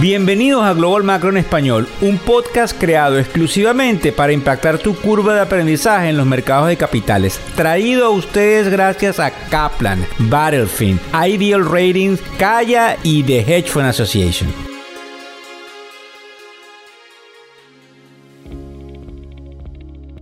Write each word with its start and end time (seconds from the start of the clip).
Bienvenidos 0.00 0.62
a 0.62 0.74
Global 0.74 1.02
Macro 1.02 1.30
en 1.30 1.38
Español, 1.38 1.88
un 2.02 2.18
podcast 2.18 2.78
creado 2.78 3.18
exclusivamente 3.18 4.12
para 4.12 4.32
impactar 4.32 4.78
tu 4.78 4.94
curva 4.94 5.34
de 5.34 5.40
aprendizaje 5.40 6.08
en 6.08 6.16
los 6.16 6.24
mercados 6.24 6.68
de 6.68 6.76
capitales. 6.76 7.40
Traído 7.56 8.06
a 8.06 8.10
ustedes 8.10 8.68
gracias 8.68 9.18
a 9.18 9.32
Kaplan, 9.50 10.06
Battlefield, 10.30 11.00
Ideal 11.12 11.68
Ratings, 11.68 12.22
Kaya 12.38 12.96
y 13.02 13.24
The 13.24 13.40
Hedge 13.40 13.70
Fund 13.70 13.86
Association. 13.86 14.48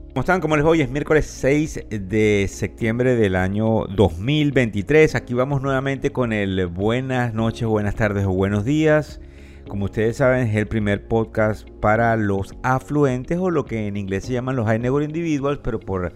¿Cómo 0.08 0.20
están? 0.20 0.40
¿Cómo 0.40 0.56
les 0.56 0.64
voy? 0.64 0.80
Es 0.80 0.88
miércoles 0.88 1.26
6 1.26 1.88
de 1.90 2.46
septiembre 2.48 3.14
del 3.14 3.36
año 3.36 3.84
2023. 3.94 5.14
Aquí 5.14 5.34
vamos 5.34 5.60
nuevamente 5.60 6.12
con 6.12 6.32
el 6.32 6.66
buenas 6.68 7.34
noches, 7.34 7.68
buenas 7.68 7.94
tardes 7.94 8.24
o 8.24 8.32
buenos 8.32 8.64
días. 8.64 9.20
Como 9.68 9.86
ustedes 9.86 10.18
saben, 10.18 10.46
es 10.46 10.54
el 10.54 10.68
primer 10.68 11.08
podcast 11.08 11.68
para 11.80 12.16
los 12.16 12.54
afluentes 12.62 13.36
o 13.38 13.50
lo 13.50 13.64
que 13.64 13.88
en 13.88 13.96
inglés 13.96 14.24
se 14.24 14.32
llaman 14.32 14.54
los 14.54 14.66
high 14.66 14.78
net 14.78 14.92
individuals, 15.02 15.58
pero 15.62 15.80
por 15.80 16.12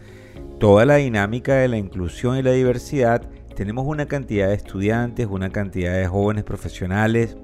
toda 0.61 0.85
la 0.87 0.97
dinámica 0.97 1.57
de 1.57 1.67
la 1.67 1.77
inclusión 1.77 2.37
y 2.37 2.43
la 2.43 2.53
diversidad, 2.53 3.29
tenemos 3.57 3.87
una 3.87 4.07
cantidad 4.07 4.49
de 4.49 4.55
estudiantes, 4.55 5.27
una 5.27 5.51
cantidad 5.51 5.95
de 5.95 6.07
jóvenes 6.07 6.45
profesionales 6.45 7.37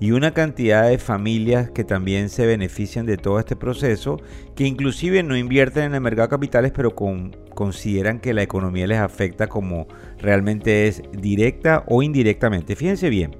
y 0.00 0.10
una 0.10 0.34
cantidad 0.34 0.88
de 0.88 0.98
familias 0.98 1.70
que 1.70 1.84
también 1.84 2.28
se 2.28 2.44
benefician 2.44 3.06
de 3.06 3.16
todo 3.16 3.38
este 3.38 3.54
proceso, 3.54 4.20
que 4.56 4.66
inclusive 4.66 5.22
no 5.22 5.36
invierten 5.36 5.84
en 5.84 5.94
el 5.94 6.00
mercado 6.00 6.26
de 6.26 6.30
capitales, 6.30 6.72
pero 6.74 6.94
consideran 6.94 8.18
que 8.18 8.34
la 8.34 8.42
economía 8.42 8.88
les 8.88 8.98
afecta 8.98 9.46
como 9.46 9.86
realmente 10.18 10.88
es 10.88 11.02
directa 11.12 11.84
o 11.86 12.02
indirectamente. 12.02 12.74
Fíjense 12.74 13.08
bien. 13.10 13.36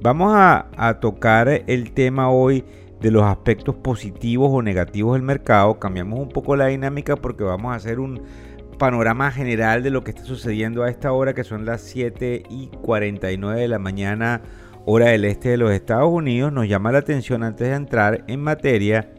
Vamos 0.00 0.32
a, 0.32 0.98
tocar 1.00 1.48
el 1.48 1.90
tema 1.92 2.30
hoy 2.30 2.64
de 3.00 3.10
los 3.10 3.24
aspectos 3.24 3.74
positivos 3.74 4.48
o 4.52 4.62
negativos 4.62 5.14
del 5.14 5.22
mercado. 5.22 5.80
Cambiamos 5.80 6.20
un 6.20 6.28
poco 6.28 6.54
la 6.54 6.66
dinámica 6.66 7.16
porque 7.16 7.42
vamos 7.42 7.72
a 7.72 7.74
hacer 7.74 7.98
un 7.98 8.22
panorama 8.78 9.32
general 9.32 9.82
de 9.82 9.90
lo 9.90 10.04
que 10.04 10.12
está 10.12 10.22
sucediendo 10.22 10.84
a 10.84 10.88
esta 10.88 11.10
hora, 11.10 11.34
que 11.34 11.42
son 11.42 11.64
las 11.64 11.80
7 11.80 12.44
y 12.48 12.68
49 12.80 13.60
de 13.60 13.66
la 13.66 13.80
mañana, 13.80 14.42
hora 14.86 15.06
del 15.06 15.24
este 15.24 15.48
de 15.48 15.56
los 15.56 15.72
Estados 15.72 16.08
Unidos. 16.08 16.52
Nos 16.52 16.68
llama 16.68 16.92
la 16.92 16.98
atención 16.98 17.42
antes 17.42 17.68
de 17.68 17.74
entrar 17.74 18.24
en 18.28 18.40
materia 18.40 19.10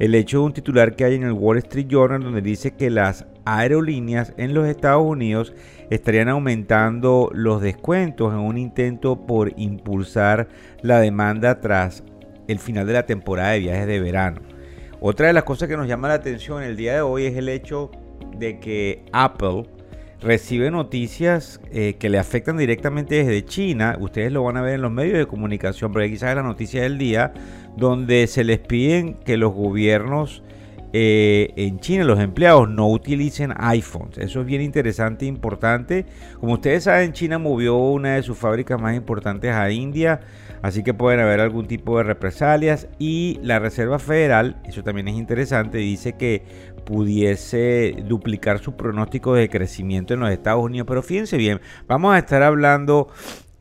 el 0.00 0.14
hecho 0.14 0.38
de 0.38 0.44
un 0.44 0.54
titular 0.54 0.96
que 0.96 1.04
hay 1.04 1.14
en 1.16 1.24
el 1.24 1.32
Wall 1.32 1.58
Street 1.58 1.88
Journal 1.88 2.22
donde 2.22 2.40
dice 2.40 2.70
que 2.74 2.88
las 2.88 3.26
aerolíneas 3.44 4.32
en 4.36 4.54
los 4.54 4.66
Estados 4.66 5.04
Unidos 5.04 5.52
estarían 5.90 6.28
aumentando 6.28 7.30
los 7.34 7.60
descuentos 7.60 8.32
en 8.32 8.40
un 8.40 8.58
intento 8.58 9.26
por 9.26 9.52
impulsar 9.56 10.48
la 10.82 11.00
demanda 11.00 11.60
tras 11.60 12.04
el 12.48 12.58
final 12.58 12.86
de 12.86 12.92
la 12.94 13.06
temporada 13.06 13.52
de 13.52 13.60
viajes 13.60 13.86
de 13.86 14.00
verano. 14.00 14.40
Otra 15.00 15.26
de 15.26 15.32
las 15.32 15.44
cosas 15.44 15.68
que 15.68 15.76
nos 15.76 15.88
llama 15.88 16.08
la 16.08 16.14
atención 16.14 16.62
el 16.62 16.76
día 16.76 16.94
de 16.94 17.00
hoy 17.00 17.24
es 17.24 17.36
el 17.36 17.48
hecho 17.48 17.90
de 18.38 18.60
que 18.60 19.04
Apple 19.12 19.64
recibe 20.20 20.70
noticias 20.70 21.60
eh, 21.72 21.96
que 21.98 22.08
le 22.08 22.18
afectan 22.18 22.56
directamente 22.56 23.16
desde 23.16 23.44
China. 23.44 23.96
Ustedes 24.00 24.32
lo 24.32 24.44
van 24.44 24.56
a 24.56 24.62
ver 24.62 24.74
en 24.74 24.82
los 24.82 24.92
medios 24.92 25.18
de 25.18 25.26
comunicación, 25.26 25.92
pero 25.92 26.06
quizás 26.06 26.30
es 26.30 26.36
la 26.36 26.42
noticia 26.42 26.82
del 26.82 26.98
día, 26.98 27.32
donde 27.76 28.26
se 28.28 28.44
les 28.44 28.60
piden 28.60 29.14
que 29.14 29.36
los 29.36 29.52
gobiernos 29.52 30.42
eh, 30.94 31.52
en 31.56 31.80
China 31.80 32.04
los 32.04 32.20
empleados 32.20 32.68
no 32.68 32.88
utilicen 32.88 33.54
iPhones. 33.56 34.18
Eso 34.18 34.40
es 34.40 34.46
bien 34.46 34.60
interesante 34.60 35.24
e 35.24 35.28
importante. 35.28 36.04
Como 36.38 36.54
ustedes 36.54 36.84
saben, 36.84 37.12
China 37.12 37.38
movió 37.38 37.76
una 37.76 38.16
de 38.16 38.22
sus 38.22 38.36
fábricas 38.36 38.80
más 38.80 38.94
importantes 38.94 39.52
a 39.52 39.70
India, 39.70 40.20
así 40.60 40.82
que 40.82 40.92
pueden 40.92 41.20
haber 41.20 41.40
algún 41.40 41.66
tipo 41.66 41.96
de 41.96 42.04
represalias. 42.04 42.88
Y 42.98 43.38
la 43.42 43.58
Reserva 43.58 43.98
Federal, 43.98 44.60
eso 44.64 44.82
también 44.82 45.08
es 45.08 45.14
interesante, 45.14 45.78
dice 45.78 46.12
que 46.14 46.42
pudiese 46.84 47.94
duplicar 48.06 48.58
su 48.58 48.76
pronóstico 48.76 49.34
de 49.34 49.48
crecimiento 49.48 50.14
en 50.14 50.20
los 50.20 50.30
Estados 50.30 50.62
Unidos. 50.62 50.86
Pero 50.88 51.02
fíjense 51.02 51.36
bien, 51.38 51.60
vamos 51.86 52.14
a 52.14 52.18
estar 52.18 52.42
hablando 52.42 53.08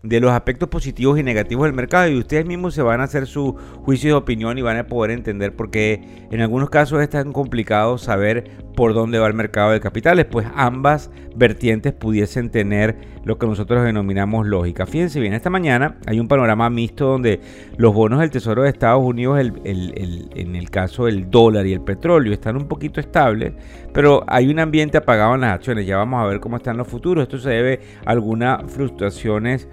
de 0.04 0.20
los 0.20 0.32
aspectos 0.32 0.68
positivos 0.70 1.20
y 1.20 1.24
negativos 1.24 1.66
del 1.66 1.74
mercado 1.74 2.10
y 2.10 2.18
ustedes 2.18 2.46
mismos 2.46 2.74
se 2.74 2.82
van 2.82 3.02
a 3.02 3.04
hacer 3.04 3.28
su 3.28 3.56
juicio 3.84 4.10
de 4.10 4.16
opinión 4.16 4.58
y 4.58 4.62
van 4.62 4.78
a 4.78 4.88
poder 4.88 5.12
entender 5.12 5.56
por 5.56 5.70
qué 5.70 6.28
en 6.32 6.42
algunos 6.42 6.70
casos 6.70 7.02
es 7.02 7.10
tan 7.10 7.32
complicado 7.34 7.98
saber 7.98 8.50
por 8.76 8.94
dónde 8.94 9.20
va 9.20 9.28
el 9.28 9.34
mercado 9.34 9.72
de 9.72 9.80
capitales, 9.80 10.26
pues 10.26 10.48
ambas 10.56 11.12
vertientes 11.36 11.94
pudiesen 11.94 12.50
tener 12.50 12.96
lo 13.24 13.38
que 13.38 13.46
nosotros 13.46 13.84
denominamos 13.84 14.48
lógica. 14.48 14.86
Fíjense 14.86 15.20
bien, 15.20 15.34
esta 15.34 15.50
mañana 15.50 15.98
hay 16.08 16.20
un 16.20 16.28
panorama 16.28 16.70
mixto 16.70 17.06
donde 17.06 17.40
los 17.78 17.94
bonos 17.94 18.22
del 18.22 18.32
Tesoro 18.32 18.64
de 18.64 18.70
Estados 18.70 19.04
Unidos, 19.04 19.40
en 19.40 20.56
el 20.56 20.70
caso 20.72 21.06
del 21.06 21.30
dólar 21.30 21.68
y 21.68 21.74
el 21.74 21.82
petróleo, 21.82 22.34
están 22.34 22.56
un 22.56 22.68
poquito 22.68 23.00
estables, 23.00 23.54
pero 23.94 24.24
hay 24.28 24.50
un 24.50 24.60
ambiente 24.60 24.98
apagado 24.98 25.36
en 25.36 25.42
las 25.42 25.54
acciones. 25.54 25.86
Ya 25.86 25.98
vamos 25.98 26.24
a 26.24 26.26
ver 26.26 26.40
cómo 26.40 26.58
están 26.58 26.78
los 26.78 26.88
futuros. 26.88 27.24
Esto 27.24 27.38
se 27.38 27.50
debe 27.50 27.82
a 28.06 28.12
algunas 28.12 28.64
frustraciones 28.72 29.68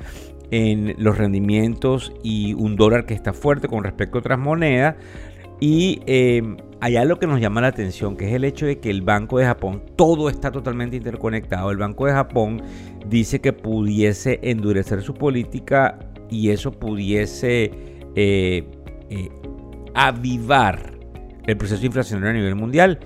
en 0.51 0.95
los 0.99 1.19
rendimientos 1.19 2.13
y 2.23 2.55
un 2.55 2.77
dólar 2.77 3.07
que 3.07 3.15
está 3.15 3.33
fuerte 3.33 3.69
con 3.69 3.85
respecto 3.85 4.19
a 4.19 4.21
otras 4.21 4.39
monedas. 4.39 4.97
Y 5.61 6.01
eh, 6.07 6.57
allá 6.81 7.05
lo 7.05 7.19
que 7.19 7.27
nos 7.27 7.41
llama 7.41 7.61
la 7.61 7.69
atención, 7.69 8.17
que 8.17 8.29
es 8.29 8.35
el 8.35 8.45
hecho 8.45 8.67
de 8.67 8.79
que 8.79 8.91
el 8.91 9.03
Banco 9.03 9.39
de 9.39 9.45
Japón, 9.45 9.83
todo 9.97 10.29
está 10.29 10.53
totalmente 10.53 10.97
interconectado. 10.97 11.71
El 11.71 11.79
Banco 11.79 12.07
de 12.07 12.13
Japón 12.13 12.63
dice 13.09 13.41
que 13.41 13.53
pudiese 13.53 14.39
endurecer 14.43 15.03
su 15.03 15.15
política 15.15 15.99
y 16.31 16.51
eso 16.51 16.71
pudiese 16.73 17.73
eh, 18.15 18.65
eh, 19.11 19.29
avivar 19.95 20.99
el 21.47 21.57
proceso 21.57 21.85
inflacionario 21.85 22.31
a 22.31 22.35
nivel 22.35 22.55
mundial. 22.55 23.01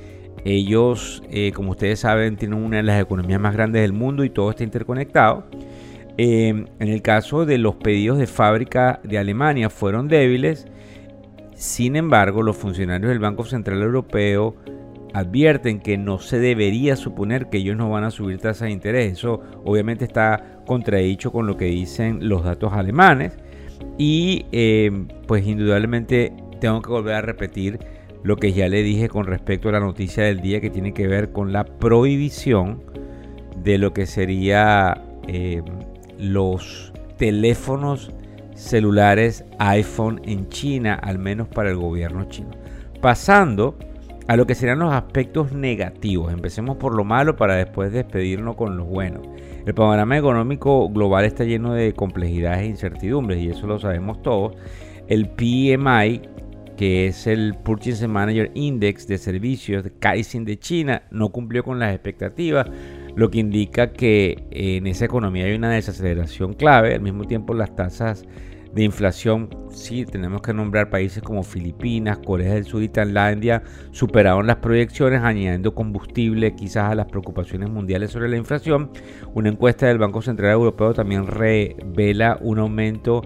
Ellos, 0.45 1.23
como 1.55 1.71
ustedes 1.71 2.01
saben, 2.01 2.37
tienen 2.37 2.59
una 2.59 2.79
de 2.79 2.83
las 2.83 3.01
economías 3.01 3.41
más 3.41 3.55
grandes 3.55 3.81
del 3.81 3.93
mundo 3.93 4.25
y 4.25 4.31
todo 4.31 4.51
está 4.51 4.65
interconectado. 4.65 5.47
En 6.19 6.69
el 6.79 7.03
caso 7.03 7.47
de 7.47 7.59
los 7.59 7.77
pedidos 7.77 8.19
de 8.19 8.27
fábrica 8.27 9.01
de 9.03 9.19
Alemania 9.19 9.71
fueron 9.71 10.09
débiles 10.09 10.67
sin 11.63 11.95
embargo, 11.95 12.43
los 12.43 12.57
funcionarios 12.57 13.11
del 13.11 13.21
Banco 13.21 13.45
Central 13.45 13.83
Europeo 13.83 14.57
advierten 15.15 15.79
que 15.79 15.97
no 15.97 16.19
se 16.19 16.41
debería 16.41 16.97
suponer 16.97 17.51
que 17.51 17.59
ellos 17.59 17.77
no 17.77 17.89
van 17.89 18.03
a 18.03 18.11
subir 18.11 18.39
tasas 18.39 18.67
de 18.67 18.73
interés. 18.73 19.13
Eso 19.13 19.41
obviamente 19.65 20.05
está 20.05 20.61
contradicho 20.67 21.31
con 21.31 21.47
lo 21.47 21.57
que 21.57 21.67
dicen 21.67 22.29
los 22.29 22.43
datos 22.43 22.73
alemanes. 22.73 23.39
Y 23.97 24.47
eh, 24.51 24.91
pues 25.29 25.47
indudablemente 25.47 26.33
tengo 26.61 26.83
que 26.83 26.91
volver 26.91 27.15
a 27.15 27.23
repetir 27.23 27.79
lo 28.25 28.35
que 28.35 28.53
ya 28.53 28.69
le 28.69 28.83
dije 28.83 29.09
con 29.09 29.27
respecto 29.27 29.69
a 29.69 29.73
la 29.73 29.81
noticia 29.81 30.25
del 30.25 30.41
día 30.41 30.61
que 30.61 30.69
tiene 30.69 30.93
que 30.93 31.07
ver 31.07 31.31
con 31.31 31.53
la 31.53 31.63
prohibición 31.63 32.83
de 33.63 33.79
lo 33.79 33.93
que 33.93 34.07
sería 34.07 35.01
eh, 35.29 35.63
los 36.23 36.93
teléfonos 37.19 38.13
celulares 38.55 39.45
iPhone 39.59 40.21
en 40.25 40.49
China, 40.49 40.95
al 40.95 41.19
menos 41.19 41.49
para 41.49 41.71
el 41.71 41.77
gobierno 41.77 42.25
chino. 42.29 42.51
Pasando 43.01 43.77
a 44.29 44.37
lo 44.37 44.47
que 44.47 44.55
serían 44.55 44.79
los 44.79 44.95
aspectos 44.95 45.53
negativos. 45.53 46.33
Empecemos 46.33 46.77
por 46.77 46.95
lo 46.95 47.03
malo 47.03 47.35
para 47.35 47.57
después 47.57 47.93
despedirnos 47.93 48.55
con 48.55 48.77
lo 48.77 48.85
bueno. 48.85 49.21
El 49.67 49.75
panorama 49.75 50.17
económico 50.17 50.89
global 50.89 51.25
está 51.25 51.43
lleno 51.45 51.75
de 51.75 51.93
complejidades 51.93 52.63
e 52.63 52.67
incertidumbres 52.67 53.41
y 53.41 53.49
eso 53.49 53.67
lo 53.67 53.81
sabemos 53.81 54.23
todos. 54.23 54.55
El 55.09 55.29
PMI, 55.29 56.23
que 56.77 57.09
es 57.09 57.27
el 57.27 57.55
Purchasing 57.55 58.11
Manager 58.11 58.53
Index 58.55 59.09
de 59.09 59.19
servicios 59.19 59.83
de 59.83 59.91
Kaizen 59.91 60.45
de 60.45 60.57
China, 60.59 61.03
no 61.11 61.31
cumplió 61.31 61.65
con 61.65 61.81
las 61.81 61.93
expectativas 61.93 62.69
lo 63.17 63.31
que 63.31 63.39
indica 63.39 63.93
que 63.93 64.47
en 64.51 64.87
esa 64.87 65.05
economía 65.05 65.45
hay 65.47 65.55
una 65.55 65.71
desaceleración 65.71 66.55
clave. 66.55 66.95
Al 66.95 67.01
mismo 67.01 67.25
tiempo, 67.25 67.55
las 67.55 67.75
tasas 67.75 68.25
de 68.73 68.85
inflación, 68.85 69.51
sí, 69.71 70.07
tenemos 70.07 70.41
que 70.41 70.55
nombrar 70.55 70.89
países 70.89 71.23
como 71.23 71.43
Filipinas, 71.43 72.19
Corea 72.19 72.55
del 72.55 72.65
Sur 72.65 72.83
y 72.83 72.89
Tailandia 72.89 73.63
superaron 73.91 74.47
las 74.47 74.57
proyecciones, 74.57 75.21
añadiendo 75.23 75.75
combustible 75.75 76.55
quizás 76.55 76.91
a 76.91 76.95
las 76.95 77.07
preocupaciones 77.07 77.69
mundiales 77.69 78.13
sobre 78.13 78.31
la 78.31 78.39
inflación. 78.39 78.91
Una 79.35 79.51
encuesta 79.51 79.87
del 79.87 79.99
Banco 79.99 80.23
Central 80.23 80.53
Europeo 80.53 80.95
también 80.95 81.27
revela 81.27 82.39
un 82.41 82.61
aumento 82.61 83.21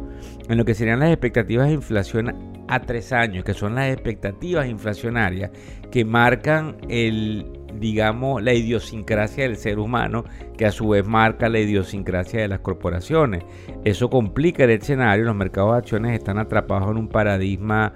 en 0.49 0.59
lo 0.59 0.65
que 0.65 0.75
serían 0.75 0.99
las 0.99 1.11
expectativas 1.11 1.69
de 1.69 1.75
inflación 1.75 2.35
a 2.69 2.81
tres 2.81 3.13
años, 3.13 3.45
que 3.45 3.55
son 3.55 3.77
las 3.77 3.93
expectativas 3.93 4.67
inflacionarias 4.69 5.53
que 5.93 6.05
marcan 6.05 6.77
el 6.89 7.47
digamos, 7.75 8.43
la 8.43 8.55
idiosincrasia 8.55 9.45
del 9.45 9.57
ser 9.57 9.79
humano, 9.79 10.25
que 10.57 10.67
a 10.67 10.73
su 10.73 10.89
vez 10.89 11.07
marca 11.07 11.49
la 11.49 11.59
idiosincrasia 11.59 12.41
de 12.41 12.49
las 12.49 12.61
corporaciones. 12.61 13.45
Eso 13.85 14.11
complica 14.11 14.65
el 14.65 14.71
escenario, 14.71 15.25
los 15.25 15.37
mercados 15.37 15.73
de 15.73 15.79
acciones 15.79 16.13
están 16.13 16.39
atrapados 16.39 16.91
en 16.91 16.97
un 16.97 17.09
paradigma 17.09 17.95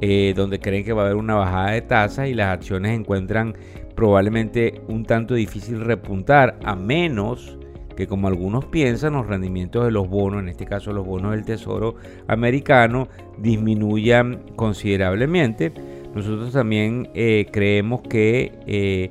eh, 0.00 0.34
donde 0.36 0.60
creen 0.60 0.84
que 0.84 0.92
va 0.92 1.02
a 1.02 1.04
haber 1.06 1.16
una 1.16 1.34
bajada 1.34 1.70
de 1.72 1.82
tasas 1.82 2.28
y 2.28 2.34
las 2.34 2.52
acciones 2.52 2.92
encuentran 2.92 3.54
probablemente 3.94 4.82
un 4.88 5.04
tanto 5.04 5.34
difícil 5.34 5.80
repuntar, 5.80 6.58
a 6.62 6.76
menos 6.76 7.58
que 7.96 8.06
como 8.06 8.28
algunos 8.28 8.66
piensan, 8.66 9.14
los 9.14 9.26
rendimientos 9.26 9.84
de 9.84 9.90
los 9.90 10.08
bonos, 10.08 10.42
en 10.42 10.50
este 10.50 10.66
caso 10.66 10.92
los 10.92 11.06
bonos 11.06 11.32
del 11.32 11.44
Tesoro 11.44 11.96
americano, 12.28 13.08
disminuyan 13.38 14.42
considerablemente. 14.54 15.72
Nosotros 16.16 16.50
también 16.50 17.10
eh, 17.12 17.46
creemos 17.52 18.00
que 18.00 18.50
eh, 18.66 19.10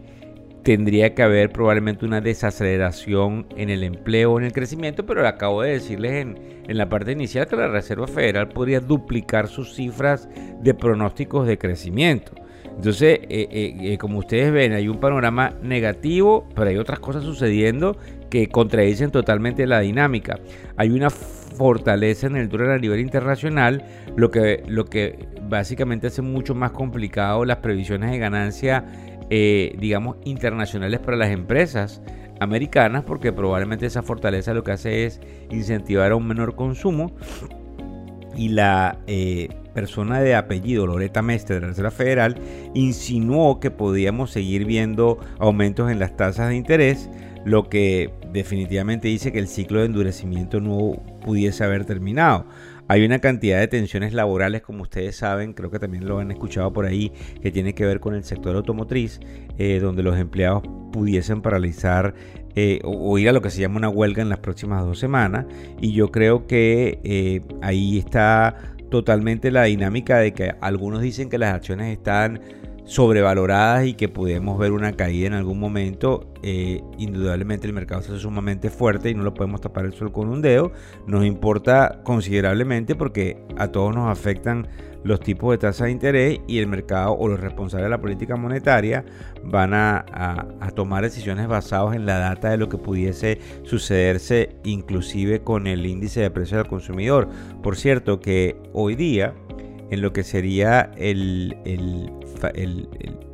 tendría 0.64 1.14
que 1.14 1.22
haber 1.22 1.52
probablemente 1.52 2.04
una 2.04 2.20
desaceleración 2.20 3.46
en 3.56 3.70
el 3.70 3.84
empleo, 3.84 4.40
en 4.40 4.46
el 4.46 4.52
crecimiento, 4.52 5.06
pero 5.06 5.28
acabo 5.28 5.62
de 5.62 5.74
decirles 5.74 6.14
en, 6.14 6.56
la 6.68 6.90
parte 6.90 7.12
inicial 7.12 7.46
que 7.46 7.58
la 7.58 7.68
Reserva 7.68 8.08
Federal 8.08 8.50
podría 8.50 8.80
duplicar 8.80 9.48
sus 9.48 9.76
cifras 9.76 10.28
de 10.64 10.74
pronósticos 10.74 11.46
de 11.46 11.60
crecimiento. 11.60 12.32
Entonces, 12.76 13.20
eh, 13.30 13.98
como 14.00 14.18
ustedes 14.18 14.52
ven, 14.52 14.74
hay 14.74 14.88
un 14.88 15.00
panorama 15.00 15.54
negativo, 15.62 16.50
pero 16.56 16.72
hay 16.72 16.78
otras 16.78 16.98
cosas 16.98 17.24
sucediendo 17.24 17.98
que 18.32 18.50
contradicen 18.50 19.12
totalmente 19.12 19.68
la 19.68 19.82
dinámica. 19.82 20.40
Hay 20.76 20.90
una 20.90 21.12
fortaleza 21.56 22.28
en 22.28 22.36
el 22.36 22.50
dólar 22.50 22.72
a 22.72 22.78
nivel 22.78 23.00
internacional, 23.00 23.84
lo 24.16 24.30
que, 24.30 24.64
lo 24.68 24.86
que 24.86 25.28
básicamente 25.42 26.08
hace 26.08 26.22
mucho 26.22 26.54
más 26.54 26.72
complicado 26.72 27.46
las 27.46 27.58
previsiones 27.58 28.12
de 28.12 28.18
ganancia, 28.20 28.86
digamos, 29.30 30.18
internacionales 30.26 31.00
para 31.00 31.18
las 31.18 31.32
empresas 31.32 32.02
americanas, 32.40 33.04
porque 33.04 33.32
probablemente 33.32 33.86
esa 33.86 34.04
fortaleza 34.04 34.54
lo 34.54 34.64
que 34.64 34.72
hace 34.72 35.06
es 35.06 35.22
incentivar 35.50 36.12
a 36.12 36.16
un 36.16 36.28
menor 36.28 36.56
consumo 36.56 37.16
y 38.36 38.50
la 38.50 39.00
persona 39.76 40.22
de 40.22 40.34
apellido 40.34 40.88
Loreta 40.88 41.22
Mestre 41.22 41.56
de 41.56 41.62
la 41.62 41.68
Reserva 41.68 41.92
Federal 41.92 42.36
insinuó 42.74 43.60
que 43.60 43.70
podíamos 43.70 44.32
seguir 44.32 44.66
viendo 44.66 45.20
aumentos 45.38 45.92
en 45.92 46.00
las 46.00 46.18
tasas 46.18 46.50
de 46.50 46.56
interés, 46.56 47.12
lo 47.46 47.70
que 47.70 48.12
definitivamente 48.34 49.08
dice 49.08 49.32
que 49.32 49.38
el 49.38 49.48
ciclo 49.48 49.82
de 49.82 49.86
endurecimiento 49.86 50.60
no 50.60 50.94
pudiese 51.24 51.64
haber 51.64 51.86
terminado. 51.86 52.48
Hay 52.88 53.04
una 53.04 53.18
cantidad 53.20 53.60
de 53.60 53.68
tensiones 53.68 54.14
laborales, 54.14 54.62
como 54.62 54.84
ustedes 54.84 55.16
saben, 55.16 55.54
creo 55.54 55.72
que 55.72 55.80
también 55.80 56.08
lo 56.08 56.20
han 56.20 56.30
escuchado 56.30 56.72
por 56.72 56.86
ahí, 56.86 57.12
que 57.42 57.52
tiene 57.52 57.74
que 57.74 57.84
ver 57.84 58.00
con 58.00 58.14
el 58.14 58.24
sector 58.24 58.56
automotriz, 58.56 59.20
eh, 59.58 59.80
donde 59.80 60.04
los 60.04 60.18
empleados 60.20 60.64
pudiesen 60.94 61.42
paralizar 61.42 62.14
eh, 62.56 62.80
o, 62.84 63.18
ir 63.18 63.28
a 63.28 63.34
lo 63.34 63.42
que 63.42 63.50
se 63.50 63.60
llama 63.60 63.78
una 63.78 63.90
huelga 63.90 64.22
en 64.22 64.30
las 64.30 64.40
próximas 64.40 64.86
dos 64.86 65.00
semanas. 65.00 65.46
Y 65.82 65.94
yo 65.94 66.12
creo 66.12 66.46
que 66.46 67.00
eh, 67.04 67.42
ahí 67.62 67.98
está 67.98 68.75
totalmente 68.90 69.52
la 69.52 69.64
dinámica 69.64 70.18
de 70.18 70.34
que 70.34 70.56
algunos 70.62 71.02
dicen 71.02 71.30
que 71.30 71.38
las 71.38 71.54
acciones 71.54 71.92
están 71.98 72.42
sobrevaloradas 72.86 73.88
y 73.88 73.94
que 73.96 74.08
podemos 74.08 74.58
ver 74.58 74.72
una 74.72 74.94
caída 74.94 75.28
en 75.28 75.34
algún 75.34 75.60
momento. 75.60 76.32
Eh, 76.44 76.82
indudablemente 76.98 77.68
el 77.68 77.74
mercado 77.74 78.02
está 78.02 78.18
sumamente 78.18 78.70
fuerte 78.70 79.10
y 79.10 79.16
no 79.16 79.24
lo 79.24 79.34
podemos 79.34 79.62
tapar 79.62 79.86
el 79.86 79.94
sol 79.94 80.12
con 80.12 80.30
un 80.30 80.42
dedo. 80.42 80.72
Nos 81.08 81.26
importa 81.26 82.02
considerablemente 82.04 82.96
porque 82.96 83.44
a 83.58 83.68
todos 83.70 83.94
nos 83.94 84.10
afectan 84.10 84.68
los 85.06 85.20
tipos 85.20 85.52
de 85.52 85.60
tasa 85.60 85.86
de 85.86 85.92
interés 85.92 86.40
y 86.48 86.58
el 86.58 86.66
mercado 86.66 87.14
o 87.14 87.28
los 87.28 87.40
responsables 87.40 87.86
de 87.86 87.90
la 87.92 88.02
política 88.02 88.36
monetaria 88.36 89.06
van 89.44 89.74
a, 89.76 90.04
tomar 90.76 91.04
decisiones 91.04 91.48
basadas 91.48 91.96
en 91.96 92.08
la 92.08 92.18
data 92.18 92.50
de 92.50 92.58
lo 92.58 92.70
que 92.70 92.78
pudiese 92.78 93.40
sucederse 93.64 94.56
inclusive 94.64 95.42
con 95.42 95.68
el 95.68 95.86
índice 95.86 96.22
de 96.22 96.32
precios 96.32 96.58
del 96.58 96.68
consumidor. 96.68 97.30
Por 97.62 97.78
cierto 97.78 98.20
que 98.20 98.58
hoy 98.74 98.96
día 98.96 99.36
en 99.92 100.02
lo 100.02 100.14
que 100.14 100.24
sería 100.24 100.92
el, 100.98 101.56
el, 101.66 102.10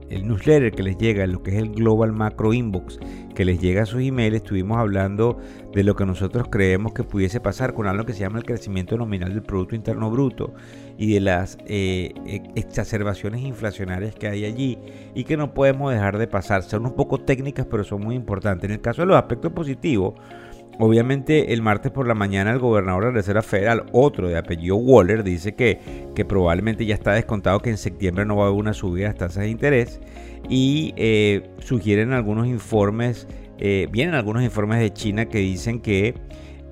el, 0.09 0.27
newsletter 0.27 0.71
que 0.71 0.83
les 0.83 0.97
llega, 0.97 1.25
lo 1.27 1.41
que 1.41 1.51
es 1.51 1.57
el 1.57 1.71
Global 1.71 2.11
Macro 2.11 2.53
Inbox, 2.53 2.99
que 3.33 3.45
les 3.45 3.61
llega 3.61 3.83
a 3.83 3.85
sus 3.85 4.01
emails, 4.01 4.35
estuvimos 4.35 4.77
hablando 4.77 5.37
de 5.73 5.83
lo 5.83 5.95
que 5.95 6.05
nosotros 6.05 6.47
creemos 6.49 6.93
que 6.93 7.03
pudiese 7.03 7.39
pasar 7.39 7.73
con 7.73 7.87
algo 7.87 8.05
que 8.05 8.13
se 8.13 8.19
llama 8.19 8.39
el 8.39 8.45
crecimiento 8.45 8.97
nominal 8.97 9.33
del 9.33 9.43
Producto 9.43 9.75
Interno 9.75 10.11
Bruto 10.11 10.53
y 10.97 11.13
de 11.13 11.21
las 11.21 11.57
eh, 11.65 12.13
e, 12.25 12.43
exacerbaciones 12.55 13.41
inflacionarias 13.41 14.13
que 14.15 14.27
hay 14.27 14.43
allí 14.43 14.77
y 15.15 15.23
que 15.23 15.37
no 15.37 15.53
podemos 15.53 15.93
dejar 15.93 16.17
de 16.17 16.27
pasar. 16.27 16.63
Son 16.63 16.85
un 16.85 16.95
poco 16.95 17.21
técnicas, 17.21 17.65
pero 17.65 17.83
son 17.85 18.01
muy 18.01 18.15
importantes. 18.15 18.65
En 18.65 18.71
el 18.71 18.81
caso 18.81 19.03
de 19.03 19.07
los 19.07 19.17
aspectos 19.17 19.53
positivos, 19.53 20.15
Obviamente 20.79 21.53
el 21.53 21.61
martes 21.61 21.91
por 21.91 22.07
la 22.07 22.15
mañana 22.15 22.51
el 22.51 22.59
gobernador 22.59 23.05
de 23.05 23.09
la 23.11 23.15
Reserva 23.17 23.41
Federal, 23.41 23.85
otro 23.91 24.27
de 24.29 24.37
apellido 24.37 24.77
Waller, 24.77 25.23
dice 25.23 25.53
que, 25.53 25.79
que 26.15 26.25
probablemente 26.25 26.85
ya 26.85 26.95
está 26.95 27.13
descontado 27.13 27.59
que 27.59 27.69
en 27.69 27.77
septiembre 27.77 28.25
no 28.25 28.37
va 28.37 28.45
a 28.45 28.47
haber 28.47 28.59
una 28.59 28.73
subida 28.73 29.09
de 29.09 29.13
tasas 29.13 29.43
de 29.43 29.49
interés 29.49 29.99
y 30.49 30.93
eh, 30.97 31.49
sugieren 31.59 32.13
algunos 32.13 32.47
informes, 32.47 33.27
eh, 33.59 33.87
vienen 33.91 34.15
algunos 34.15 34.43
informes 34.43 34.79
de 34.79 34.91
China 34.91 35.25
que 35.25 35.37
dicen 35.37 35.81
que 35.81 36.15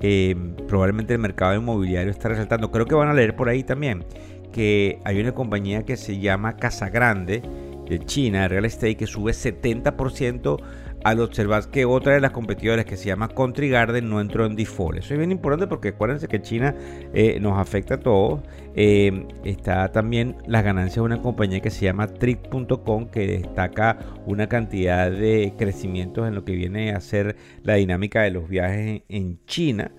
eh, 0.01 0.35
probablemente 0.67 1.13
el 1.13 1.19
mercado 1.19 1.55
inmobiliario 1.55 2.09
está 2.09 2.29
resaltando. 2.29 2.71
Creo 2.71 2.85
que 2.85 2.95
van 2.95 3.09
a 3.09 3.13
leer 3.13 3.35
por 3.35 3.49
ahí 3.49 3.63
también 3.63 4.05
que 4.51 4.99
hay 5.03 5.19
una 5.19 5.33
compañía 5.33 5.83
que 5.83 5.97
se 5.97 6.19
llama 6.19 6.55
Casa 6.57 6.89
Grande 6.89 7.41
de 7.87 7.99
China, 7.99 8.47
real 8.47 8.65
estate, 8.65 8.95
que 8.95 9.07
sube 9.07 9.31
70% 9.31 10.57
al 11.03 11.19
observar 11.19 11.69
que 11.69 11.85
otra 11.85 12.13
de 12.13 12.21
las 12.21 12.31
competidoras 12.31 12.85
que 12.85 12.97
se 12.97 13.05
llama 13.05 13.29
Country 13.29 13.69
Garden 13.69 14.09
no 14.09 14.19
entró 14.21 14.45
en 14.45 14.55
default. 14.55 14.99
Eso 14.99 15.13
es 15.13 15.17
bien 15.17 15.31
importante 15.31 15.67
porque 15.67 15.89
acuérdense 15.89 16.27
que 16.27 16.41
China 16.41 16.75
eh, 17.13 17.39
nos 17.39 17.57
afecta 17.57 17.95
a 17.95 17.99
todos. 17.99 18.41
Eh, 18.75 19.27
está 19.43 19.91
también 19.91 20.37
las 20.47 20.63
ganancias 20.63 20.95
de 20.95 21.01
una 21.01 21.21
compañía 21.21 21.59
que 21.59 21.69
se 21.69 21.85
llama 21.85 22.07
Trip.com 22.07 23.07
que 23.09 23.27
destaca 23.27 23.99
una 24.25 24.47
cantidad 24.47 25.11
de 25.11 25.53
crecimientos 25.57 26.27
en 26.27 26.35
lo 26.35 26.43
que 26.43 26.53
viene 26.53 26.91
a 26.91 26.99
ser 26.99 27.35
la 27.63 27.75
dinámica 27.75 28.21
de 28.21 28.31
los 28.31 28.47
viajes 28.47 29.01
en, 29.07 29.39
China. 29.45 29.91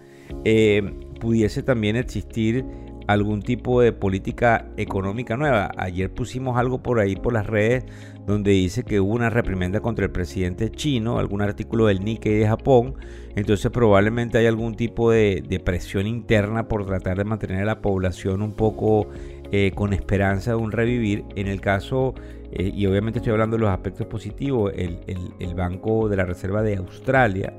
Eh, 0.44 0.82
pudiese 1.20 1.62
también 1.62 1.97
existir 1.97 2.64
algún 3.12 3.42
tipo 3.42 3.80
de 3.80 3.92
política 3.92 4.66
económica 4.76 5.36
nueva. 5.36 5.70
Ayer 5.76 6.12
pusimos 6.12 6.56
algo 6.56 6.82
por 6.82 7.00
ahí 7.00 7.16
por 7.16 7.32
las 7.32 7.46
redes 7.46 7.84
donde 8.26 8.52
dice 8.52 8.84
que 8.84 9.00
hubo 9.00 9.14
una 9.14 9.30
reprimenda 9.30 9.80
contra 9.80 10.04
el 10.04 10.12
presidente 10.12 10.70
chino, 10.70 11.18
algún 11.18 11.42
artículo 11.42 11.86
del 11.86 12.04
Nikkei 12.04 12.34
de 12.34 12.46
Japón. 12.46 12.94
Entonces 13.34 13.70
probablemente 13.72 14.38
hay 14.38 14.46
algún 14.46 14.76
tipo 14.76 15.10
de, 15.10 15.60
presión 15.64 16.06
interna 16.06 16.68
por 16.68 16.86
tratar 16.86 17.18
de 17.18 17.24
mantener 17.24 17.62
a 17.62 17.64
la 17.64 17.80
población 17.80 18.42
un 18.42 18.52
poco 18.52 19.08
eh, 19.50 19.72
con 19.74 19.92
esperanza 19.92 20.52
de 20.52 20.56
un 20.56 20.70
revivir. 20.70 21.24
En 21.34 21.48
el 21.48 21.60
caso, 21.60 22.14
eh, 22.52 22.70
y 22.72 22.86
obviamente 22.86 23.18
estoy 23.18 23.32
hablando 23.32 23.56
de 23.56 23.62
los 23.62 23.70
aspectos 23.70 24.06
positivos, 24.06 24.72
el, 24.76 25.54
Banco 25.56 26.08
de 26.08 26.16
la 26.16 26.24
Reserva 26.24 26.62
de 26.62 26.76
Australia 26.76 27.52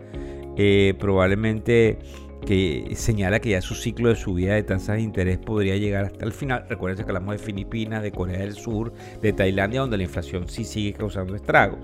eh, 0.58 0.94
probablemente 1.00 2.00
que 2.46 2.94
señala 2.96 3.40
que 3.40 3.50
ya 3.52 3.62
su 3.62 3.76
ciclo 3.76 4.10
de 4.10 4.16
subida 4.16 4.56
de 4.56 4.64
tasas 4.64 4.98
de 4.98 5.02
interés 5.02 5.38
podría 5.38 5.78
llegar 5.78 6.06
hasta 6.06 6.26
el 6.26 6.32
final. 6.32 6.66
Recuerden 6.70 7.06
que 7.06 7.12
hablamos 7.12 7.36
de 7.36 7.40
Filipinas, 7.40 8.04
de 8.04 8.12
Corea 8.12 8.40
del 8.40 8.54
Sur, 8.54 8.94
de 9.22 9.34
Tailandia, 9.34 9.82
donde 9.82 9.98
la 9.98 10.04
inflación 10.04 10.48
sí 10.50 10.64
sigue 10.64 10.94
causando 10.94 11.36
estragos. 11.36 11.80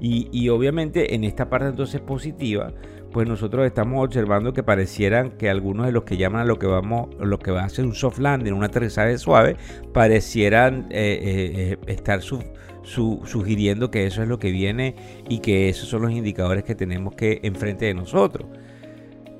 Y, 0.00 0.48
obviamente 0.48 1.14
en 1.14 1.24
esta 1.24 1.50
parte 1.50 1.68
entonces 1.68 2.00
positiva, 2.00 2.72
pues 3.12 3.28
nosotros 3.28 3.66
estamos 3.66 4.02
observando 4.04 4.52
que 4.52 4.62
parecieran 4.62 5.32
que 5.32 5.50
algunos 5.50 5.86
de 5.86 5.92
los 5.92 6.04
que 6.04 6.16
llaman 6.16 6.42
a 6.42 6.44
lo 6.44 6.58
que 6.58 6.66
vamos, 6.66 7.08
lo 7.18 7.38
que 7.38 7.50
va 7.50 7.64
a 7.64 7.68
ser 7.68 7.84
un 7.84 7.94
soft 7.94 8.18
landing, 8.18 8.52
un 8.52 8.64
aterrizaje 8.64 9.18
suave, 9.18 9.56
parecieran 9.92 10.86
eh, 10.90 11.18
eh, 11.22 11.78
eh, 11.86 11.92
estar 11.92 12.20
sugiriendo 12.22 13.90
que 13.90 14.06
eso 14.06 14.22
es 14.22 14.28
lo 14.28 14.38
que 14.38 14.50
viene 14.50 14.94
y 15.28 15.40
que 15.40 15.68
esos 15.68 15.88
son 15.88 16.02
los 16.02 16.12
indicadores 16.12 16.64
que 16.64 16.74
tenemos 16.74 17.14
que 17.14 17.40
enfrente 17.42 17.84
de 17.84 17.94
nosotros. 17.94 18.46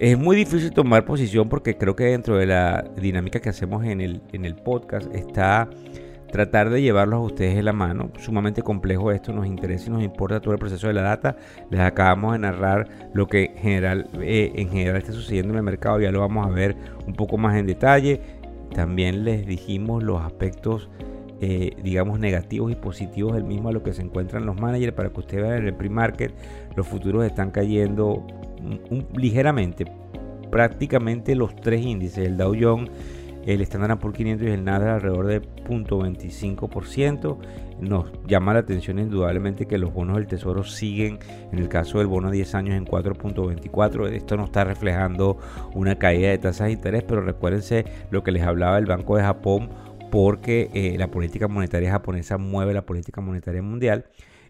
Es 0.00 0.16
muy 0.16 0.34
difícil 0.34 0.72
tomar 0.72 1.04
posición 1.04 1.50
porque 1.50 1.76
creo 1.76 1.94
que 1.94 2.04
dentro 2.04 2.38
de 2.38 2.46
la 2.46 2.82
dinámica 2.96 3.38
que 3.40 3.50
hacemos 3.50 3.84
en 3.84 4.00
el, 4.00 4.22
en 4.32 4.46
el 4.46 4.54
podcast 4.54 5.14
está 5.14 5.68
tratar 6.32 6.70
de 6.70 6.80
llevarlos 6.80 7.18
a 7.18 7.20
ustedes 7.20 7.54
de 7.54 7.62
la 7.62 7.74
mano. 7.74 8.10
Sumamente 8.18 8.62
complejo 8.62 9.12
esto, 9.12 9.34
nos 9.34 9.46
interesa 9.46 9.88
y 9.88 9.90
nos 9.90 10.02
importa 10.02 10.40
todo 10.40 10.54
el 10.54 10.58
proceso 10.58 10.86
de 10.86 10.94
la 10.94 11.02
data. 11.02 11.36
Les 11.68 11.80
acabamos 11.80 12.32
de 12.32 12.38
narrar 12.38 12.88
lo 13.12 13.26
que 13.26 13.52
eh, 13.62 14.52
en 14.54 14.70
general 14.70 14.96
está 14.96 15.12
sucediendo 15.12 15.52
en 15.52 15.58
el 15.58 15.64
mercado, 15.64 16.00
ya 16.00 16.10
lo 16.10 16.20
vamos 16.20 16.46
a 16.46 16.50
ver 16.50 16.76
un 17.06 17.12
poco 17.12 17.36
más 17.36 17.58
en 17.58 17.66
detalle. 17.66 18.22
También 18.74 19.22
les 19.22 19.46
dijimos 19.46 20.02
los 20.02 20.22
aspectos, 20.22 20.88
eh, 21.42 21.76
digamos, 21.82 22.18
negativos 22.18 22.72
y 22.72 22.74
positivos 22.74 23.34
del 23.34 23.44
mismo 23.44 23.68
a 23.68 23.72
lo 23.72 23.82
que 23.82 23.92
se 23.92 24.00
encuentran 24.00 24.46
los 24.46 24.58
managers 24.58 24.94
para 24.94 25.10
que 25.10 25.20
ustedes 25.20 25.42
vean 25.42 25.58
en 25.58 25.66
el 25.66 25.74
pre-market. 25.74 26.32
Los 26.74 26.88
futuros 26.88 27.26
están 27.26 27.50
cayendo 27.50 28.26
ligeramente, 29.16 29.84
prácticamente 30.50 31.34
los 31.34 31.54
tres 31.56 31.84
índices, 31.84 32.26
el 32.26 32.36
Dow 32.36 32.54
Jones, 32.58 32.90
el 33.46 33.60
Standard 33.62 33.98
Poor's 33.98 34.16
500 34.16 34.48
y 34.48 34.50
el 34.50 34.64
Nasdaq 34.64 34.94
alrededor 34.96 35.26
de 35.26 35.42
0.25%. 35.42 37.38
Nos 37.80 38.12
llama 38.26 38.52
la 38.52 38.60
atención 38.60 38.98
indudablemente 38.98 39.66
que 39.66 39.78
los 39.78 39.92
bonos 39.92 40.16
del 40.16 40.26
Tesoro 40.26 40.64
siguen, 40.64 41.18
en 41.50 41.58
el 41.58 41.68
caso 41.68 41.98
del 41.98 42.06
bono 42.06 42.28
a 42.28 42.30
10 42.30 42.54
años, 42.54 42.74
en 42.76 42.84
4.24. 42.84 44.08
Esto 44.10 44.36
no 44.36 44.44
está 44.44 44.64
reflejando 44.64 45.38
una 45.74 45.96
caída 45.96 46.28
de 46.28 46.38
tasas 46.38 46.66
de 46.66 46.72
interés, 46.72 47.02
pero 47.02 47.22
recuérdense 47.22 47.86
lo 48.10 48.22
que 48.22 48.32
les 48.32 48.42
hablaba 48.42 48.78
el 48.78 48.86
Banco 48.86 49.16
de 49.16 49.22
Japón, 49.22 49.70
porque 50.10 50.70
eh, 50.74 50.96
la 50.98 51.10
política 51.10 51.48
monetaria 51.48 51.92
japonesa 51.92 52.36
mueve 52.36 52.74
la 52.74 52.82
política 52.82 53.20
monetaria 53.20 53.62
mundial. 53.62 54.06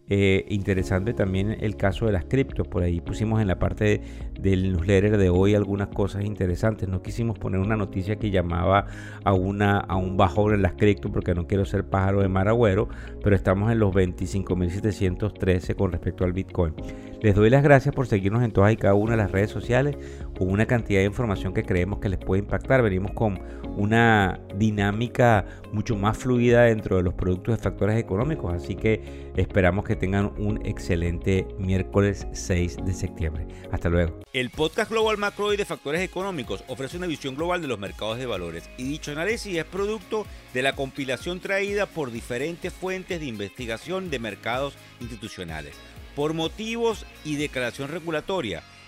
Eh, 0.09 0.45
interesante 0.49 1.15
también 1.15 1.57
el 1.61 1.77
caso 1.77 2.07
de 2.07 2.13
las 2.13 2.25
criptos. 2.25 2.67
Por 2.67 2.83
ahí 2.83 3.01
pusimos 3.01 3.41
en 3.41 3.47
la 3.47 3.61
parte 3.61 4.01
del 4.41 4.73
newsletter 4.73 5.17
de 5.17 5.31
hoy 5.31 5.55
algunas 5.55 5.89
cosas 5.89 6.25
interesantes. 6.25 6.89
No 6.89 7.01
quisimos 7.01 7.39
poner 7.39 7.61
una 7.61 7.77
noticia 7.77 8.17
que 8.17 8.31
llamaba 8.31 8.87
a, 9.25 9.33
una, 9.33 9.79
a 9.79 9.97
un 9.97 10.17
bajón 10.17 10.55
en 10.55 10.63
las 10.63 10.73
criptos 10.73 11.13
porque 11.13 11.35
no 11.35 11.47
quiero 11.47 11.65
ser 11.65 11.85
pájaro 11.85 12.23
de 12.23 12.29
maragüero, 12.29 12.89
pero 13.23 13.37
estamos 13.37 13.71
en 13.71 13.79
los 13.79 13.95
25.713 13.95 15.77
con 15.77 15.93
respecto 15.93 16.25
al 16.25 16.33
Bitcoin. 16.33 16.75
Les 17.23 17.35
doy 17.35 17.51
las 17.51 17.63
gracias 17.63 17.95
por 17.95 18.09
seguirnos 18.09 18.43
en 18.43 18.51
todas 18.51 18.73
y 18.73 18.77
cada 18.77 18.95
una 18.95 19.13
de 19.13 19.19
las 19.19 19.31
redes 19.31 19.51
sociales 19.51 19.97
con 20.41 20.51
una 20.51 20.65
cantidad 20.65 21.01
de 21.01 21.05
información 21.05 21.53
que 21.53 21.65
creemos 21.65 21.99
que 21.99 22.09
les 22.09 22.19
puede 22.19 22.41
impactar. 22.41 22.83
Venimos 22.83 23.13
con 23.13 23.39
una 23.77 24.41
dinámica 24.55 25.45
mucho 25.71 25.97
más 25.97 26.17
fluida 26.17 26.63
dentro 26.63 26.97
de 26.97 27.03
los 27.03 27.13
productos 27.13 27.59
de 27.59 27.63
factores 27.63 27.99
económicos, 27.99 28.55
así 28.55 28.75
que 28.75 29.31
esperamos 29.37 29.85
que 29.85 29.97
tengan 29.97 30.33
un 30.39 30.65
excelente 30.65 31.47
miércoles 31.59 32.27
6 32.33 32.79
de 32.87 32.95
septiembre. 32.95 33.47
Hasta 33.71 33.91
luego. 33.91 34.19
El 34.33 34.49
podcast 34.49 34.91
Global 34.91 35.19
Macro 35.19 35.53
y 35.53 35.59
de 35.59 35.67
Factores 35.67 36.01
Económicos 36.01 36.65
ofrece 36.69 36.97
una 36.97 37.07
visión 37.07 37.35
global 37.35 37.61
de 37.61 37.69
los 37.69 37.79
mercados 37.79 38.17
de 38.17 38.25
valores 38.25 38.71
y 38.79 38.85
dicho 38.85 39.13
análisis 39.13 39.59
es 39.59 39.65
producto 39.67 40.25
de 40.55 40.63
la 40.63 40.73
compilación 40.73 41.41
traída 41.41 41.85
por 41.85 42.11
diferentes 42.11 42.73
fuentes 42.73 43.21
de 43.21 43.27
investigación 43.27 44.09
de 44.09 44.19
mercados 44.19 44.75
institucionales 45.01 45.77
por 46.17 46.35
motivos 46.35 47.07
y 47.25 47.37
declaración 47.37 47.89
regulatoria. 47.89 48.63